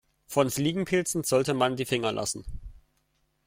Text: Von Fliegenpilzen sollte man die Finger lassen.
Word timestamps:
Von 0.25 0.49
Fliegenpilzen 0.49 1.23
sollte 1.23 1.53
man 1.53 1.75
die 1.75 1.85
Finger 1.85 2.11
lassen. 2.11 2.43